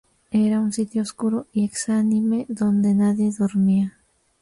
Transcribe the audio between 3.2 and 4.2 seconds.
dormía.